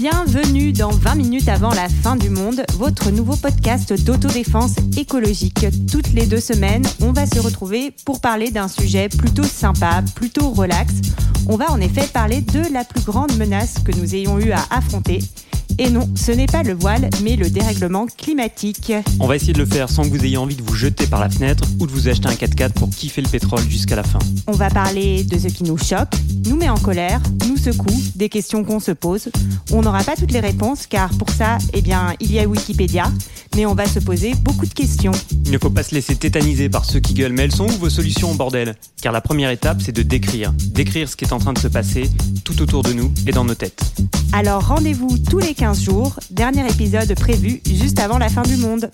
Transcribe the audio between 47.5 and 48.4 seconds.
juste avant la